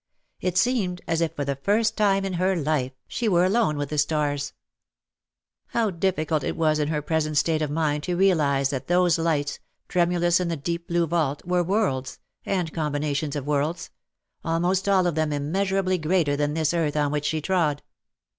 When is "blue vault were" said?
10.87-11.61